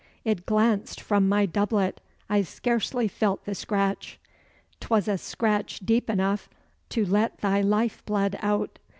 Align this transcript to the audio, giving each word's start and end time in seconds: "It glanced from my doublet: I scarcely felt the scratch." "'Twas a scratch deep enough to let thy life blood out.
"It 0.25 0.47
glanced 0.47 0.99
from 0.99 1.29
my 1.29 1.45
doublet: 1.45 2.01
I 2.27 2.41
scarcely 2.41 3.07
felt 3.07 3.45
the 3.45 3.53
scratch." 3.53 4.19
"'Twas 4.79 5.07
a 5.07 5.15
scratch 5.19 5.79
deep 5.81 6.09
enough 6.09 6.49
to 6.89 7.05
let 7.05 7.37
thy 7.41 7.61
life 7.61 8.03
blood 8.07 8.35
out. 8.41 8.79